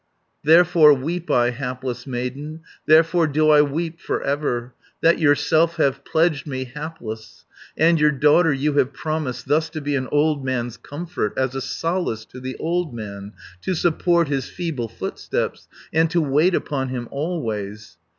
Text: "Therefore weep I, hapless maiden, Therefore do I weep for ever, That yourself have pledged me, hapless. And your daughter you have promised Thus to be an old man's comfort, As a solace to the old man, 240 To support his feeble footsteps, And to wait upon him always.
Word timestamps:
"Therefore 0.43 0.95
weep 0.95 1.29
I, 1.29 1.51
hapless 1.51 2.07
maiden, 2.07 2.61
Therefore 2.87 3.27
do 3.27 3.51
I 3.51 3.61
weep 3.61 3.99
for 3.99 4.19
ever, 4.23 4.73
That 5.01 5.19
yourself 5.19 5.75
have 5.75 6.03
pledged 6.03 6.47
me, 6.47 6.63
hapless. 6.63 7.45
And 7.77 7.99
your 7.99 8.09
daughter 8.09 8.51
you 8.51 8.73
have 8.79 8.93
promised 8.93 9.47
Thus 9.47 9.69
to 9.69 9.79
be 9.79 9.95
an 9.95 10.07
old 10.11 10.43
man's 10.43 10.77
comfort, 10.77 11.35
As 11.37 11.53
a 11.53 11.61
solace 11.61 12.25
to 12.31 12.39
the 12.39 12.55
old 12.57 12.95
man, 12.95 13.33
240 13.61 13.61
To 13.71 13.75
support 13.75 14.27
his 14.27 14.49
feeble 14.49 14.87
footsteps, 14.87 15.67
And 15.93 16.09
to 16.09 16.19
wait 16.19 16.55
upon 16.55 16.89
him 16.89 17.07
always. 17.11 17.99